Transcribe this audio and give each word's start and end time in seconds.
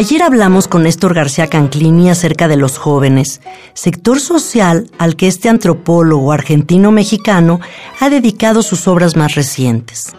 Ayer 0.00 0.22
hablamos 0.22 0.66
con 0.66 0.84
Néstor 0.84 1.12
García 1.12 1.48
Canclini 1.48 2.08
acerca 2.08 2.48
de 2.48 2.56
los 2.56 2.78
jóvenes, 2.78 3.42
sector 3.74 4.18
social 4.18 4.90
al 4.96 5.14
que 5.14 5.26
este 5.26 5.50
antropólogo 5.50 6.32
argentino-mexicano 6.32 7.60
ha 8.00 8.08
dedicado 8.08 8.62
sus 8.62 8.88
obras 8.88 9.14
más 9.14 9.34
recientes. 9.34 10.14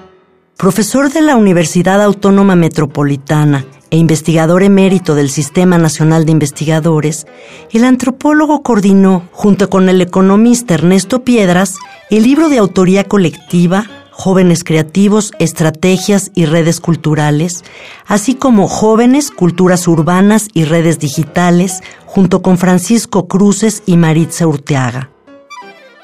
Profesor 0.55 1.11
de 1.11 1.21
la 1.21 1.35
Universidad 1.35 1.99
Autónoma 1.99 2.55
Metropolitana 2.55 3.65
e 3.89 3.97
investigador 3.97 4.61
emérito 4.61 5.15
del 5.15 5.31
Sistema 5.31 5.79
Nacional 5.79 6.25
de 6.25 6.33
Investigadores, 6.33 7.25
el 7.71 7.83
antropólogo 7.83 8.61
coordinó, 8.61 9.29
junto 9.31 9.71
con 9.71 9.89
el 9.89 9.99
economista 9.99 10.75
Ernesto 10.75 11.23
Piedras, 11.23 11.77
el 12.11 12.21
libro 12.21 12.49
de 12.49 12.59
autoría 12.59 13.05
colectiva 13.05 13.87
Jóvenes 14.21 14.63
Creativos, 14.63 15.31
Estrategias 15.39 16.29
y 16.35 16.45
Redes 16.45 16.79
Culturales, 16.79 17.63
así 18.05 18.35
como 18.35 18.67
Jóvenes, 18.67 19.31
Culturas 19.31 19.87
Urbanas 19.87 20.47
y 20.53 20.65
Redes 20.65 20.99
Digitales, 20.99 21.81
junto 22.05 22.43
con 22.43 22.59
Francisco 22.59 23.27
Cruces 23.27 23.81
y 23.87 23.97
Maritza 23.97 24.45
Urteaga. 24.45 25.09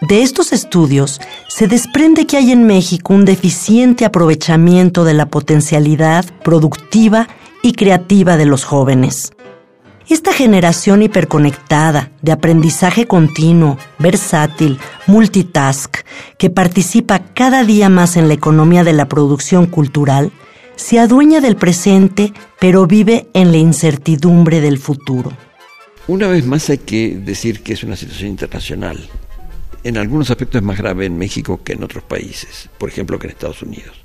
De 0.02 0.24
estos 0.24 0.52
estudios 0.52 1.22
se 1.48 1.68
desprende 1.68 2.26
que 2.26 2.38
hay 2.38 2.52
en 2.52 2.66
México 2.66 3.14
un 3.14 3.24
deficiente 3.24 4.04
aprovechamiento 4.04 5.04
de 5.04 5.14
la 5.14 5.28
potencialidad 5.28 6.26
productiva 6.44 7.28
y 7.62 7.74
creativa 7.74 8.36
de 8.36 8.46
los 8.46 8.64
jóvenes. 8.64 9.32
Esta 10.10 10.32
generación 10.32 11.02
hiperconectada, 11.02 12.12
de 12.22 12.32
aprendizaje 12.32 13.08
continuo, 13.08 13.78
versátil, 14.00 14.80
multitask, 15.06 15.98
que 16.38 16.50
participa 16.50 17.20
cada 17.34 17.66
día 17.66 17.90
más 17.90 18.16
en 18.16 18.30
la 18.30 18.34
economía 18.34 18.86
de 18.86 18.94
la 18.94 19.10
producción 19.10 19.66
cultural, 19.66 20.32
se 20.78 21.00
adueña 21.00 21.42
del 21.42 21.58
presente, 21.58 22.32
pero 22.58 22.88
vive 22.88 23.28
en 23.34 23.52
la 23.52 23.58
incertidumbre 23.58 24.62
del 24.62 24.78
futuro. 24.78 25.34
Una 26.08 26.28
vez 26.28 26.46
más 26.46 26.70
hay 26.70 26.78
que 26.78 27.18
decir 27.18 27.62
que 27.62 27.74
es 27.74 27.84
una 27.84 27.98
situación 27.98 28.30
internacional. 28.30 29.10
En 29.84 29.98
algunos 29.98 30.30
aspectos 30.30 30.62
es 30.62 30.66
más 30.66 30.78
grave 30.78 31.06
en 31.06 31.18
México 31.18 31.60
que 31.62 31.74
en 31.74 31.84
otros 31.84 32.06
países, 32.06 32.70
por 32.78 32.88
ejemplo 32.88 33.20
que 33.20 33.28
en 33.28 33.32
Estados 33.32 33.62
Unidos. 33.62 33.98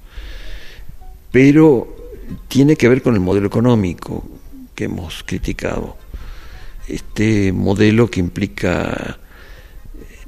Pero 1.31 1.95
tiene 2.49 2.75
que 2.75 2.89
ver 2.89 3.03
con 3.03 3.15
el 3.15 3.21
modelo 3.21 3.47
económico, 3.47 4.25
hemos 4.85 5.23
criticado. 5.23 5.97
Este 6.89 7.53
modelo 7.53 8.11
que 8.11 8.21
implica 8.21 9.19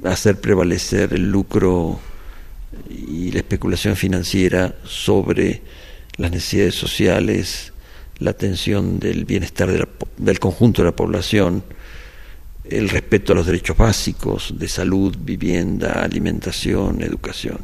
hacer 0.03 0.39
prevalecer 0.39 1.13
el 1.13 1.29
lucro 1.31 1.99
y 2.89 3.31
la 3.31 3.39
especulación 3.39 3.95
financiera 3.95 4.75
sobre 4.83 5.61
las 6.17 6.31
necesidades 6.31 6.75
sociales, 6.75 7.73
la 8.19 8.31
atención 8.31 8.99
del 8.99 9.25
bienestar 9.25 9.89
del 10.17 10.39
conjunto 10.39 10.81
de 10.81 10.89
la 10.89 10.95
población, 10.95 11.63
el 12.69 12.89
respeto 12.89 13.33
a 13.33 13.35
los 13.35 13.45
derechos 13.45 13.77
básicos 13.77 14.53
de 14.57 14.67
salud, 14.67 15.15
vivienda, 15.19 16.03
alimentación, 16.03 17.01
educación. 17.01 17.59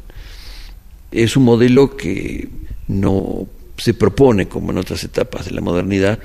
Es 1.12 1.36
un 1.36 1.44
modelo 1.44 1.98
que 1.98 2.50
no 2.88 3.48
se 3.78 3.94
propone, 3.94 4.48
como 4.48 4.72
en 4.72 4.78
otras 4.78 5.04
etapas 5.04 5.46
de 5.46 5.52
la 5.52 5.62
modernidad, 5.62 6.20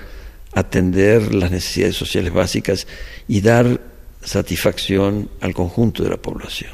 atender 0.56 1.34
las 1.34 1.50
necesidades 1.50 1.96
sociales 1.96 2.32
básicas 2.32 2.86
y 3.28 3.42
dar 3.42 3.78
satisfacción 4.22 5.28
al 5.42 5.52
conjunto 5.52 6.02
de 6.02 6.08
la 6.08 6.16
población. 6.16 6.72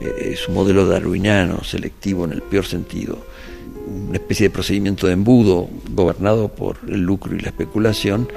Eh, 0.00 0.32
es 0.32 0.48
un 0.48 0.54
modelo 0.54 0.84
darwiniano, 0.84 1.62
selectivo 1.62 2.24
en 2.24 2.32
el 2.32 2.42
peor 2.42 2.66
sentido, 2.66 3.24
una 3.86 4.16
especie 4.18 4.48
de 4.48 4.50
procedimiento 4.50 5.06
de 5.06 5.12
embudo 5.12 5.70
gobernado 5.90 6.48
por 6.48 6.78
el 6.88 7.00
lucro 7.02 7.34
y 7.36 7.38
la 7.38 7.48
especulación, 7.48 8.28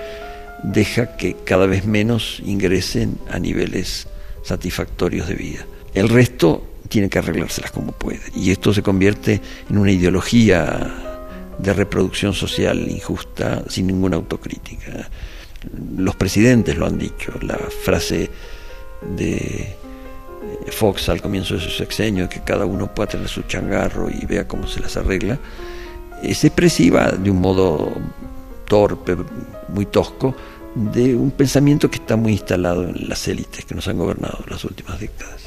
deja 0.63 1.17
que 1.17 1.35
cada 1.43 1.65
vez 1.65 1.85
menos 1.85 2.43
ingresen 2.45 3.17
a 3.31 3.39
niveles 3.39 4.07
satisfactorios 4.43 5.27
de 5.27 5.33
vida. 5.33 5.65
El 5.95 6.09
resto 6.09 6.63
tiene 6.89 7.09
que 7.09 7.17
arreglárselas 7.17 7.71
como 7.71 7.91
puede. 7.91 8.21
Y 8.35 8.51
esto 8.51 8.71
se 8.71 8.83
convierte 8.83 9.41
en 9.67 9.79
una 9.79 9.91
ideología 9.91 11.04
de 11.57 11.73
reproducción 11.73 12.33
social 12.33 12.89
injusta 12.89 13.63
sin 13.67 13.87
ninguna 13.87 14.17
autocrítica. 14.17 15.09
Los 15.97 16.15
presidentes 16.15 16.77
lo 16.77 16.85
han 16.85 16.97
dicho, 16.97 17.33
la 17.41 17.57
frase 17.57 18.29
de 19.15 19.75
Fox 20.71 21.09
al 21.09 21.21
comienzo 21.21 21.55
de 21.55 21.59
su 21.61 21.69
sexenio, 21.69 22.29
que 22.29 22.41
cada 22.41 22.65
uno 22.65 22.93
pueda 22.93 23.09
tener 23.09 23.27
su 23.27 23.43
changarro 23.43 24.09
y 24.09 24.25
vea 24.25 24.47
cómo 24.47 24.67
se 24.67 24.79
las 24.79 24.97
arregla, 24.97 25.39
es 26.23 26.43
expresiva 26.43 27.11
de 27.11 27.31
un 27.31 27.39
modo 27.39 27.93
torpe, 28.67 29.15
muy 29.69 29.85
tosco, 29.85 30.35
de 30.75 31.15
un 31.15 31.31
pensamiento 31.31 31.89
que 31.89 31.97
está 31.97 32.15
muy 32.15 32.33
instalado 32.33 32.83
en 32.83 33.07
las 33.07 33.27
élites 33.27 33.65
que 33.65 33.75
nos 33.75 33.87
han 33.87 33.97
gobernado 33.97 34.39
las 34.49 34.63
últimas 34.65 34.99
décadas. 34.99 35.44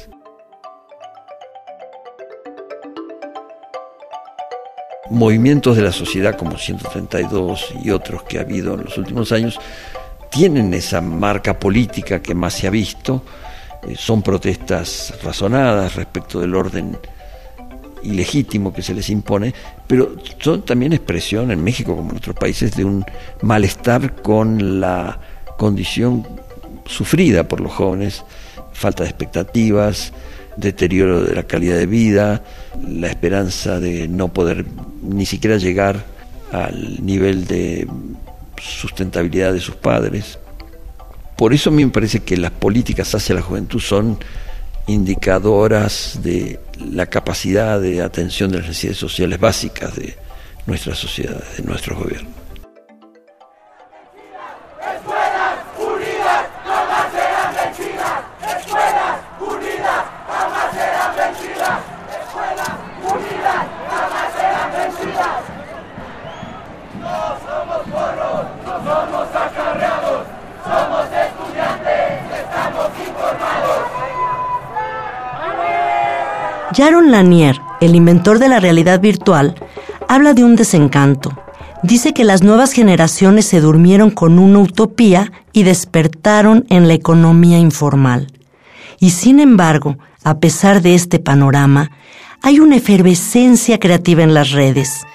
Movimientos 5.09 5.75
de 5.75 5.83
la 5.83 5.91
sociedad 5.91 6.37
como 6.37 6.57
132 6.57 7.73
y 7.83 7.91
otros 7.91 8.23
que 8.23 8.37
ha 8.37 8.41
habido 8.41 8.73
en 8.75 8.85
los 8.85 8.97
últimos 8.97 9.31
años 9.31 9.59
tienen 10.29 10.73
esa 10.73 11.01
marca 11.01 11.57
política 11.57 12.21
que 12.21 12.35
más 12.35 12.53
se 12.53 12.67
ha 12.67 12.69
visto, 12.69 13.23
eh, 13.87 13.95
son 13.97 14.21
protestas 14.21 15.13
razonadas 15.23 15.95
respecto 15.95 16.39
del 16.39 16.55
orden 16.55 16.97
ilegítimo 18.03 18.71
que 18.73 18.81
se 18.81 18.93
les 18.93 19.09
impone, 19.09 19.53
pero 19.87 20.15
son 20.39 20.61
también 20.61 20.93
expresión 20.93 21.51
en 21.51 21.63
México 21.63 21.95
como 21.95 22.11
en 22.11 22.17
otros 22.17 22.35
países 22.35 22.75
de 22.75 22.85
un 22.85 23.03
malestar 23.41 24.21
con 24.21 24.79
la 24.79 25.19
condición 25.57 26.25
sufrida 26.85 27.47
por 27.47 27.59
los 27.59 27.73
jóvenes, 27.73 28.23
falta 28.71 29.03
de 29.03 29.09
expectativas, 29.09 30.13
deterioro 30.59 31.23
de 31.23 31.35
la 31.35 31.43
calidad 31.43 31.77
de 31.77 31.85
vida, 31.85 32.43
la 32.87 33.07
esperanza 33.07 33.79
de 33.79 34.07
no 34.07 34.33
poder 34.33 34.65
ni 35.01 35.25
siquiera 35.25 35.57
llegar 35.57 36.03
al 36.51 37.05
nivel 37.05 37.45
de 37.45 37.87
sustentabilidad 38.57 39.53
de 39.53 39.59
sus 39.59 39.75
padres. 39.75 40.39
Por 41.37 41.53
eso 41.53 41.69
a 41.69 41.73
mí 41.73 41.85
me 41.85 41.91
parece 41.91 42.21
que 42.21 42.37
las 42.37 42.51
políticas 42.51 43.13
hacia 43.15 43.35
la 43.35 43.41
juventud 43.41 43.79
son 43.79 44.19
indicadoras 44.87 46.19
de 46.23 46.59
la 46.79 47.05
capacidad 47.05 47.79
de 47.79 48.01
atención 48.01 48.51
de 48.51 48.57
las 48.57 48.67
necesidades 48.67 48.97
sociales 48.97 49.39
básicas 49.39 49.95
de 49.95 50.15
nuestra 50.65 50.95
sociedad, 50.95 51.41
de 51.57 51.63
nuestros 51.63 51.97
gobiernos. 51.97 52.38
Jaron 76.79 77.11
Lanier, 77.11 77.59
el 77.81 77.93
inventor 77.93 78.39
de 78.39 78.47
la 78.47 78.61
realidad 78.61 79.01
virtual, 79.01 79.53
habla 80.07 80.33
de 80.33 80.45
un 80.45 80.55
desencanto. 80.55 81.37
Dice 81.83 82.13
que 82.13 82.23
las 82.23 82.41
nuevas 82.41 82.71
generaciones 82.71 83.47
se 83.47 83.59
durmieron 83.59 84.11
con 84.11 84.39
una 84.39 84.59
utopía 84.59 85.33
y 85.51 85.63
despertaron 85.63 86.65
en 86.69 86.87
la 86.87 86.93
economía 86.93 87.59
informal. 87.59 88.31
Y 88.97 89.09
sin 89.09 89.41
embargo, 89.41 89.97
a 90.23 90.39
pesar 90.39 90.81
de 90.81 90.95
este 90.95 91.19
panorama, 91.19 91.91
hay 92.41 92.61
una 92.61 92.77
efervescencia 92.77 93.77
creativa 93.77 94.23
en 94.23 94.33
las 94.33 94.51
redes. 94.51 95.05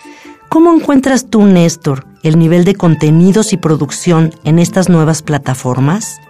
¿Cómo 0.51 0.71
encuentras 0.71 1.31
tú, 1.31 1.47
Néstor, 1.47 2.07
el 2.23 2.39
nivel 2.39 2.67
de 2.67 2.75
contenidos 2.75 3.55
y 3.55 3.57
producción 3.57 4.35
en 4.45 4.59
estas 4.59 4.91
nuevas 4.91 5.23
plataformas? 5.23 6.21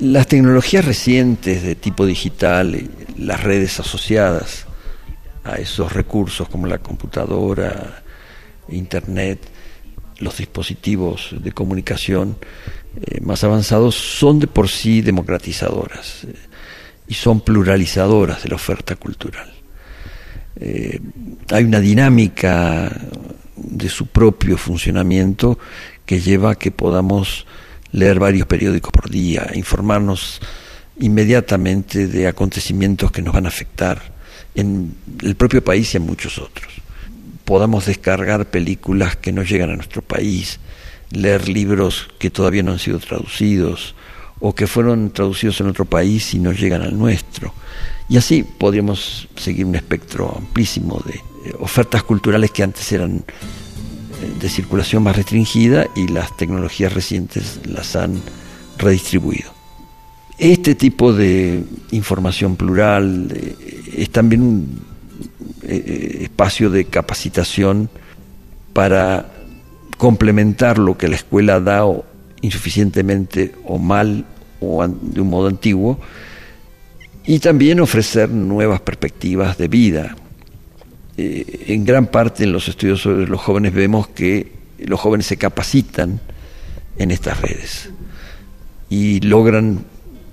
Las 0.00 0.26
tecnologías 0.26 0.84
recientes 0.84 1.62
de 1.62 1.76
tipo 1.76 2.04
digital, 2.04 2.90
las 3.16 3.42
redes 3.42 3.78
asociadas, 3.78 4.66
a 5.44 5.56
esos 5.56 5.92
recursos 5.92 6.48
como 6.48 6.66
la 6.66 6.78
computadora, 6.78 8.02
internet, 8.68 9.38
los 10.18 10.38
dispositivos 10.38 11.34
de 11.38 11.52
comunicación 11.52 12.36
eh, 13.00 13.20
más 13.20 13.44
avanzados 13.44 13.94
son 13.94 14.38
de 14.38 14.46
por 14.46 14.68
sí 14.68 15.02
democratizadoras 15.02 16.24
eh, 16.24 16.34
y 17.06 17.14
son 17.14 17.40
pluralizadoras 17.40 18.42
de 18.42 18.48
la 18.48 18.56
oferta 18.56 18.96
cultural. 18.96 19.52
Eh, 20.56 21.00
hay 21.50 21.64
una 21.64 21.80
dinámica 21.80 22.90
de 23.56 23.88
su 23.88 24.06
propio 24.06 24.56
funcionamiento 24.56 25.58
que 26.06 26.20
lleva 26.20 26.52
a 26.52 26.54
que 26.54 26.70
podamos 26.70 27.46
leer 27.94 28.18
varios 28.18 28.46
periódicos 28.48 28.90
por 28.90 29.08
día, 29.08 29.50
informarnos 29.54 30.40
inmediatamente 30.98 32.08
de 32.08 32.26
acontecimientos 32.26 33.12
que 33.12 33.22
nos 33.22 33.32
van 33.32 33.46
a 33.46 33.48
afectar 33.48 34.02
en 34.56 34.94
el 35.22 35.36
propio 35.36 35.62
país 35.62 35.94
y 35.94 35.98
en 35.98 36.04
muchos 36.04 36.38
otros. 36.38 36.72
Podamos 37.44 37.86
descargar 37.86 38.50
películas 38.50 39.16
que 39.16 39.32
no 39.32 39.44
llegan 39.44 39.70
a 39.70 39.76
nuestro 39.76 40.02
país, 40.02 40.58
leer 41.12 41.48
libros 41.48 42.08
que 42.18 42.30
todavía 42.30 42.64
no 42.64 42.72
han 42.72 42.80
sido 42.80 42.98
traducidos 42.98 43.94
o 44.40 44.56
que 44.56 44.66
fueron 44.66 45.12
traducidos 45.12 45.60
en 45.60 45.68
otro 45.68 45.84
país 45.84 46.34
y 46.34 46.40
no 46.40 46.52
llegan 46.52 46.82
al 46.82 46.98
nuestro. 46.98 47.54
Y 48.08 48.16
así 48.16 48.42
podríamos 48.42 49.28
seguir 49.36 49.66
un 49.66 49.76
espectro 49.76 50.34
amplísimo 50.36 51.00
de 51.06 51.14
eh, 51.14 51.54
ofertas 51.60 52.02
culturales 52.02 52.50
que 52.50 52.64
antes 52.64 52.90
eran 52.90 53.24
de 54.40 54.48
circulación 54.48 55.02
más 55.02 55.16
restringida 55.16 55.86
y 55.94 56.08
las 56.08 56.36
tecnologías 56.36 56.92
recientes 56.92 57.60
las 57.66 57.96
han 57.96 58.20
redistribuido. 58.78 59.52
Este 60.38 60.74
tipo 60.74 61.12
de 61.12 61.62
información 61.92 62.56
plural 62.56 63.28
eh, 63.34 63.56
es 63.96 64.10
también 64.10 64.42
un 64.42 64.94
espacio 65.66 66.68
de 66.68 66.84
capacitación 66.84 67.88
para 68.74 69.30
complementar 69.96 70.78
lo 70.78 70.98
que 70.98 71.08
la 71.08 71.16
escuela 71.16 71.60
da 71.60 71.84
insuficientemente 72.42 73.54
o 73.64 73.78
mal 73.78 74.26
o 74.60 74.86
de 74.86 75.20
un 75.20 75.30
modo 75.30 75.48
antiguo 75.48 75.98
y 77.24 77.38
también 77.38 77.80
ofrecer 77.80 78.28
nuevas 78.28 78.80
perspectivas 78.80 79.56
de 79.56 79.68
vida. 79.68 80.16
Eh, 81.16 81.66
en 81.68 81.84
gran 81.84 82.06
parte 82.06 82.44
en 82.44 82.52
los 82.52 82.68
estudios 82.68 83.02
sobre 83.02 83.28
los 83.28 83.40
jóvenes 83.40 83.72
vemos 83.72 84.08
que 84.08 84.52
los 84.78 84.98
jóvenes 84.98 85.26
se 85.26 85.36
capacitan 85.36 86.20
en 86.98 87.10
estas 87.12 87.40
redes 87.40 87.90
y 88.90 89.20
logran 89.20 89.84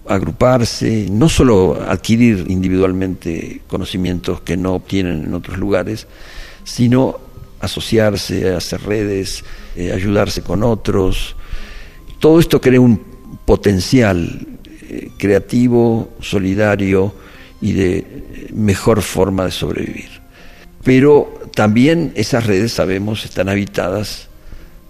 agruparse, 0.08 1.08
no 1.12 1.30
solo 1.30 1.80
adquirir 1.88 2.46
individualmente 2.50 3.62
conocimientos 3.68 4.42
que 4.42 4.58
no 4.58 4.74
obtienen 4.74 5.24
en 5.24 5.34
otros 5.34 5.58
lugares, 5.58 6.08
sino 6.64 7.20
asociarse, 7.60 8.54
hacer 8.54 8.82
redes, 8.82 9.44
eh, 9.76 9.92
ayudarse 9.94 10.42
con 10.42 10.64
otros. 10.64 11.36
Todo 12.20 12.40
esto 12.40 12.60
crea 12.60 12.82
un 12.82 13.00
potencial 13.46 14.48
eh, 14.90 15.12
creativo, 15.18 16.14
solidario 16.20 17.14
y 17.62 17.74
de 17.74 18.50
mejor 18.54 19.02
forma 19.02 19.46
de 19.46 19.52
sobrevivir. 19.52 20.21
Pero 20.84 21.42
también 21.54 22.12
esas 22.16 22.46
redes, 22.46 22.74
sabemos, 22.74 23.26
están 23.26 23.50
habitadas 23.50 24.28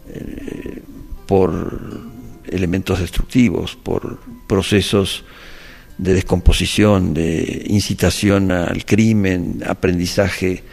eh, 0.09 0.81
por 1.25 2.01
elementos 2.49 2.99
destructivos, 2.99 3.75
por 3.75 4.19
procesos 4.47 5.23
de 5.97 6.13
descomposición, 6.13 7.13
de 7.13 7.65
incitación 7.67 8.51
al 8.51 8.85
crimen, 8.85 9.63
aprendizaje 9.65 10.63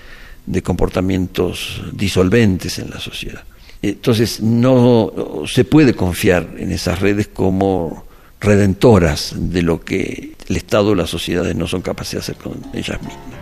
de 0.47 0.63
comportamientos 0.63 1.83
disolventes 1.93 2.79
en 2.79 2.91
la 2.91 2.99
sociedad. 2.99 3.45
Entonces 3.83 4.41
no 4.41 5.13
se 5.47 5.65
puede 5.65 5.95
confiar 5.95 6.55
en 6.59 6.73
esas 6.73 7.01
redes 7.01 7.29
como 7.29 8.07
redentoras 8.41 9.35
de 9.37 9.63
lo 9.63 9.81
que 9.81 10.35
el 10.49 10.57
Estado 10.57 10.91
o 10.91 10.95
las 10.95 11.11
sociedades 11.11 11.55
no 11.55 11.67
son 11.67 11.83
capaces 11.83 12.15
de 12.15 12.19
hacer 12.19 12.37
con 12.37 12.55
ellas 12.73 13.01
mismas. 13.03 13.38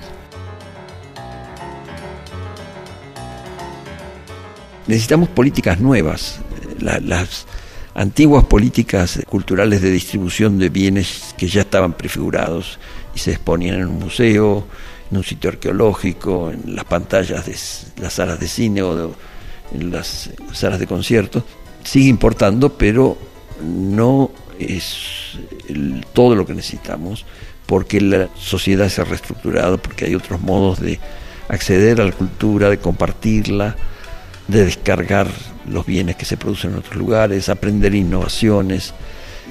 Necesitamos 4.87 5.29
políticas 5.29 5.81
nuevas. 5.81 6.41
las 6.81 7.47
antiguas 7.95 8.45
políticas 8.45 9.21
culturales 9.29 9.81
de 9.81 9.91
distribución 9.91 10.59
de 10.59 10.69
bienes 10.69 11.35
que 11.39 11.49
ya 11.49 11.63
estaban 11.63 11.95
prefigurados 11.95 12.79
y 13.15 13.19
se 13.19 13.33
exponían 13.33 13.77
en 13.77 13.87
un 13.87 13.99
museo, 13.99 14.67
en 15.11 15.17
un 15.17 15.25
sitio 15.25 15.51
arqueológico, 15.51 16.51
en 16.51 16.77
las 16.77 16.85
pantallas 16.85 17.47
de 17.47 17.57
las 18.03 18.13
salas 18.13 18.39
de 18.39 18.49
cine 18.49 18.83
o 18.83 19.15
en 19.73 19.91
las 19.91 20.31
salas 20.53 20.79
de 20.79 20.87
conciertos, 20.87 21.43
sigue 21.83 22.09
importando, 22.09 22.77
pero 22.77 23.17
no 23.63 24.31
es 24.59 25.39
todo 26.13 26.35
lo 26.35 26.45
que 26.45 26.55
necesitamos, 26.55 27.25
porque 27.65 28.01
la 28.01 28.29
sociedad 28.37 28.89
se 28.89 29.01
ha 29.01 29.05
reestructurado, 29.05 29.79
porque 29.79 30.05
hay 30.05 30.15
otros 30.15 30.41
modos 30.41 30.81
de 30.81 31.01
acceder 31.49 32.01
a 32.01 32.05
la 32.05 32.13
cultura, 32.13 32.69
de 32.69 32.79
compartirla, 32.79 33.77
de 34.49 34.65
descargar 34.65 35.29
los 35.69 35.85
bienes 35.85 36.17
que 36.17 36.25
se 36.25 36.37
producen 36.37 36.73
en 36.73 36.79
otros 36.79 36.97
lugares, 36.97 37.49
aprender 37.49 37.95
innovaciones. 37.95 38.95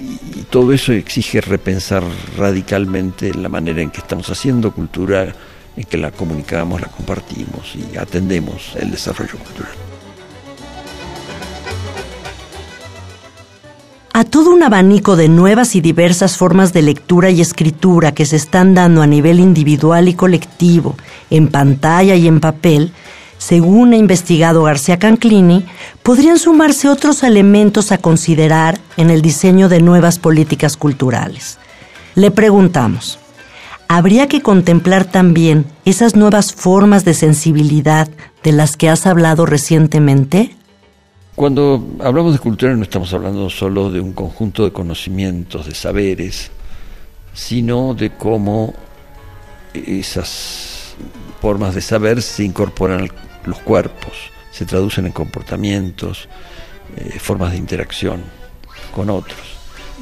Y, 0.01 0.43
todo 0.43 0.73
eso 0.73 0.93
exige 0.93 1.41
repensar 1.41 2.03
radicalmente 2.37 3.33
la 3.33 3.49
manera 3.49 3.81
en 3.81 3.89
que 3.89 3.99
estamos 3.99 4.29
haciendo 4.29 4.71
cultura, 4.71 5.33
en 5.75 5.83
que 5.83 5.97
la 5.97 6.11
comunicamos, 6.11 6.81
la 6.81 6.87
compartimos 6.87 7.75
y 7.75 7.97
atendemos 7.97 8.75
el 8.79 8.91
desarrollo 8.91 9.37
cultural. 9.37 9.73
A 14.17 14.23
todo 14.23 14.51
un 14.51 14.63
abanico 14.63 15.17
de 15.17 15.27
nuevas 15.27 15.75
y 15.75 15.81
diversas 15.81 16.37
formas 16.37 16.71
de 16.71 16.81
lectura 16.81 17.31
y 17.31 17.41
escritura 17.41 18.13
que 18.13 18.25
se 18.25 18.37
están 18.37 18.73
dando 18.73 19.01
a 19.01 19.07
nivel 19.07 19.41
individual 19.41 20.07
y 20.07 20.13
colectivo, 20.13 20.95
en 21.29 21.49
pantalla 21.49 22.15
y 22.15 22.25
en 22.25 22.39
papel, 22.39 22.93
según 23.45 23.93
ha 23.93 23.97
investigado 23.97 24.63
García 24.63 24.97
Canclini, 24.97 25.65
podrían 26.01 26.39
sumarse 26.39 26.89
otros 26.89 27.21
elementos 27.21 27.91
a 27.91 27.99
considerar 27.99 28.79
en 28.97 29.11
el 29.11 29.21
diseño 29.21 29.69
de 29.69 29.83
nuevas 29.83 30.17
políticas 30.17 30.75
culturales. 30.75 31.59
Le 32.15 32.31
preguntamos, 32.31 33.19
¿habría 33.87 34.27
que 34.27 34.41
contemplar 34.41 35.05
también 35.05 35.65
esas 35.85 36.15
nuevas 36.15 36.53
formas 36.55 37.05
de 37.05 37.13
sensibilidad 37.13 38.09
de 38.41 38.51
las 38.51 38.77
que 38.77 38.89
has 38.89 39.05
hablado 39.05 39.45
recientemente? 39.45 40.55
Cuando 41.35 41.85
hablamos 41.99 42.33
de 42.33 42.39
cultura 42.39 42.75
no 42.75 42.81
estamos 42.81 43.13
hablando 43.13 43.51
solo 43.51 43.91
de 43.91 43.99
un 43.99 44.13
conjunto 44.13 44.63
de 44.63 44.71
conocimientos, 44.71 45.67
de 45.67 45.75
saberes, 45.75 46.49
sino 47.35 47.93
de 47.93 48.09
cómo 48.09 48.73
esas 49.75 50.95
formas 51.41 51.75
de 51.75 51.81
saber 51.81 52.23
se 52.23 52.43
incorporan 52.43 53.01
al 53.01 53.11
los 53.47 53.59
cuerpos, 53.59 54.13
se 54.51 54.65
traducen 54.65 55.05
en 55.05 55.11
comportamientos, 55.11 56.27
eh, 56.97 57.17
formas 57.19 57.51
de 57.51 57.57
interacción 57.57 58.21
con 58.93 59.09
otros. 59.09 59.39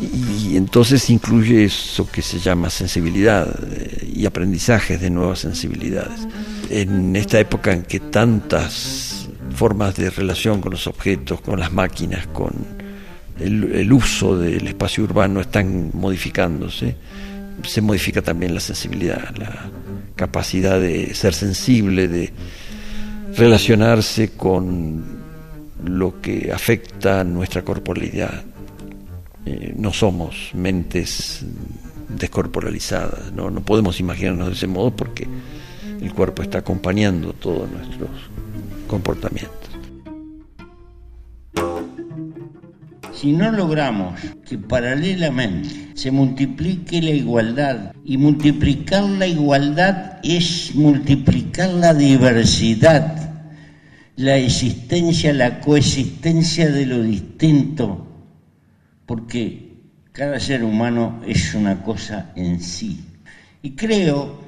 Y, 0.01 0.57
entonces 0.57 1.09
incluye 1.09 1.65
eso 1.65 2.09
que 2.09 2.21
se 2.21 2.39
llama 2.39 2.69
sensibilidad 2.69 3.47
eh, 3.71 4.11
y 4.15 4.25
aprendizajes 4.25 4.99
de 4.99 5.09
nuevas 5.09 5.39
sensibilidades. 5.39 6.27
En 6.69 7.15
esta 7.15 7.39
época 7.39 7.71
en 7.71 7.83
que 7.83 7.99
tantas 7.99 9.29
formas 9.55 9.95
de 9.95 10.09
relación 10.09 10.61
con 10.61 10.71
los 10.71 10.87
objetos, 10.87 11.41
con 11.41 11.59
las 11.59 11.71
máquinas, 11.71 12.25
con 12.27 12.83
el 13.39 13.91
uso 13.91 14.37
del 14.37 14.67
espacio 14.67 15.03
urbano 15.03 15.41
están 15.41 15.91
modificándose, 15.93 16.95
se 17.63 17.81
modifica 17.81 18.21
también 18.21 18.53
la 18.53 18.59
sensibilidad, 18.59 19.35
la 19.37 19.69
capacidad 20.15 20.79
de 20.79 21.13
ser 21.13 21.33
sensible, 21.33 22.07
de, 22.07 22.33
relacionarse 23.35 24.31
con 24.31 25.03
lo 25.83 26.21
que 26.21 26.51
afecta 26.53 27.23
nuestra 27.23 27.63
corporalidad. 27.63 28.43
Eh, 29.45 29.73
no 29.75 29.91
somos 29.91 30.51
mentes 30.53 31.45
descorporalizadas, 32.07 33.33
¿no? 33.33 33.49
no 33.49 33.61
podemos 33.61 33.99
imaginarnos 33.99 34.47
de 34.47 34.53
ese 34.53 34.67
modo 34.67 34.95
porque 34.95 35.27
el 36.01 36.13
cuerpo 36.13 36.41
está 36.41 36.59
acompañando 36.59 37.33
todos 37.33 37.69
nuestros 37.69 38.09
comportamientos. 38.87 39.62
Si 43.23 43.31
no 43.31 43.53
logramos 43.53 44.19
que 44.45 44.57
paralelamente 44.57 45.91
se 45.93 46.11
multiplique 46.11 47.01
la 47.01 47.11
igualdad 47.11 47.93
y 48.03 48.17
multiplicar 48.17 49.05
la 49.05 49.25
igualdad 49.25 50.19
es 50.23 50.75
multiplicar 50.75 51.69
la 51.69 51.93
diversidad, 51.93 53.31
la 54.17 54.35
existencia, 54.35 55.31
la 55.31 55.61
coexistencia 55.61 56.69
de 56.69 56.85
lo 56.85 57.01
distinto, 57.01 58.05
porque 59.05 59.71
cada 60.11 60.37
ser 60.41 60.61
humano 60.61 61.21
es 61.25 61.55
una 61.55 61.81
cosa 61.81 62.33
en 62.35 62.59
sí. 62.59 63.05
Y 63.61 63.71
creo 63.71 64.41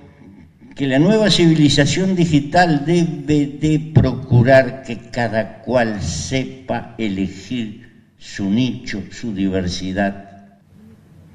que 0.75 0.85
la 0.85 0.99
nueva 0.99 1.31
civilización 1.31 2.13
digital 2.13 2.83
debe 2.85 3.57
de 3.57 3.91
procurar 3.93 4.83
que 4.83 4.97
cada 4.97 5.61
cual 5.61 6.01
sepa 6.01 6.93
elegir 6.97 7.85
su 8.17 8.49
nicho, 8.49 9.03
su 9.11 9.33
diversidad. 9.33 10.49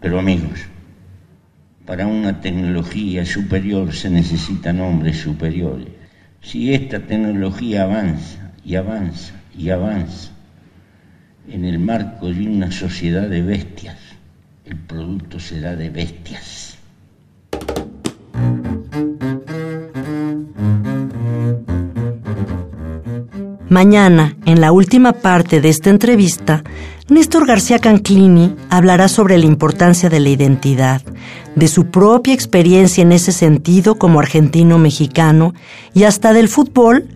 Pero 0.01 0.19
amigos, 0.19 0.61
para 1.87 2.07
una 2.07 2.41
tecnología 2.41 3.25
superior 3.27 3.93
se 3.93 4.11
necesitan 4.11 4.81
hombres 4.81 5.19
superiores. 5.19 5.89
Si 6.41 6.73
esta 6.73 7.01
tecnología 7.01 7.83
avanza 7.85 8.53
y 8.65 8.77
avanza 8.77 9.35
y 9.57 9.71
avanza 9.71 10.31
en 11.49 11.65
el 11.65 11.79
marco 11.79 12.33
de 12.33 12.49
una 12.49 12.71
sociedad 12.71 13.29
de 13.29 13.43
bestias, 13.43 13.99
el 14.65 14.77
producto 14.77 15.41
será 15.41 15.75
de 15.75 15.91
bestias. 15.91 16.60
Mañana, 23.71 24.37
en 24.47 24.61
la 24.61 24.73
última 24.73 25.13
parte 25.13 25.61
de 25.61 25.69
esta 25.69 25.91
entrevista, 25.91 26.65
Néstor 27.09 27.47
García 27.47 27.79
Canclini 27.79 28.57
hablará 28.69 29.07
sobre 29.07 29.39
la 29.39 29.47
importancia 29.47 30.11
de 30.11 30.19
la 30.19 30.29
identidad, 30.29 31.03
de 31.55 31.69
su 31.69 31.87
propia 31.87 32.35
experiencia 32.35 33.03
en 33.03 33.13
ese 33.13 33.31
sentido 33.31 33.95
como 33.95 34.19
argentino-mexicano 34.19 35.55
y 35.95 36.03
hasta 36.03 36.33
del 36.33 36.49
fútbol 36.49 37.07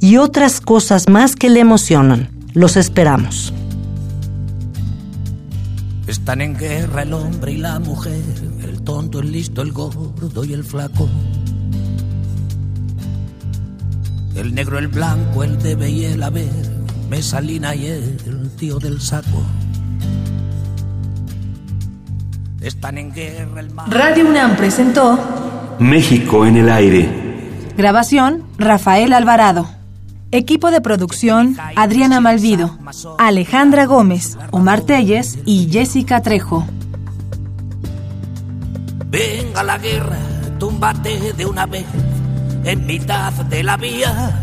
y 0.00 0.16
otras 0.16 0.60
cosas 0.60 1.08
más 1.08 1.36
que 1.36 1.48
le 1.48 1.60
emocionan. 1.60 2.28
Los 2.54 2.76
esperamos. 2.76 3.54
Están 6.08 6.40
en 6.40 6.56
guerra 6.58 7.02
el 7.02 7.12
hombre 7.12 7.52
y 7.52 7.58
la 7.58 7.78
mujer, 7.78 8.20
el 8.64 8.82
tonto, 8.82 9.20
el 9.20 9.30
listo, 9.30 9.62
el 9.62 9.70
gordo 9.70 10.44
y 10.44 10.54
el 10.54 10.64
flaco. 10.64 11.08
El 14.34 14.54
negro, 14.54 14.78
el 14.78 14.88
blanco, 14.88 15.42
el 15.42 15.60
debe 15.60 15.90
y 15.90 16.04
el 16.04 16.22
haber, 16.22 16.50
Mesalina 17.08 17.74
y 17.74 17.86
el 17.86 18.50
tío 18.56 18.78
del 18.78 19.00
saco. 19.00 19.44
Están 22.60 22.98
en 22.98 23.12
guerra 23.12 23.60
el 23.60 23.70
mar. 23.70 23.90
Radio 23.90 24.28
UNAM 24.28 24.56
presentó 24.56 25.18
México 25.78 26.46
en 26.46 26.56
el 26.58 26.70
aire. 26.70 27.08
Grabación 27.76 28.44
Rafael 28.58 29.12
Alvarado. 29.12 29.68
Equipo 30.30 30.70
de 30.70 30.80
producción 30.80 31.56
Adriana 31.74 32.20
Malvido, 32.20 32.78
Alejandra 33.18 33.86
Gómez, 33.86 34.38
Omar 34.52 34.82
Telles 34.82 35.38
y 35.44 35.68
Jessica 35.72 36.22
Trejo. 36.22 36.66
Venga 39.06 39.64
la 39.64 39.76
guerra, 39.78 40.18
túmbate 40.58 41.32
de 41.32 41.46
una 41.46 41.66
vez 41.66 41.86
en 42.64 42.86
mitad 42.86 43.32
de 43.32 43.62
la 43.62 43.76
vía. 43.76 44.40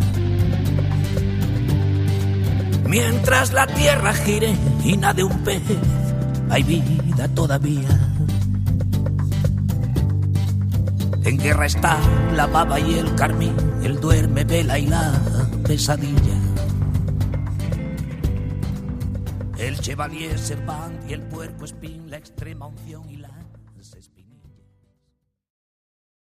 Mientras 2.87 3.53
la 3.53 3.67
tierra 3.67 4.13
gire 4.13 4.55
y 4.83 4.97
nade 4.97 5.23
un 5.23 5.43
pez, 5.43 5.61
hay 6.49 6.63
vida 6.63 7.27
todavía. 7.29 7.89
En 11.23 11.37
guerra 11.37 11.65
está 11.65 11.97
la 12.33 12.47
baba 12.47 12.79
y 12.79 12.97
el 12.97 13.13
carmín, 13.15 13.55
el 13.83 13.99
duerme, 13.99 14.45
vela 14.45 14.79
y 14.79 14.87
la 14.87 15.11
pesadilla. 15.65 16.37
El 19.57 19.77
chevalier 19.79 20.39
servant 20.39 21.09
y 21.09 21.13
el 21.13 21.23
puerco 21.23 21.65
espín, 21.65 22.09
la 22.09 22.17
extrema 22.17 22.67
unción 22.67 23.09
y 23.09 23.17
la 23.17 23.36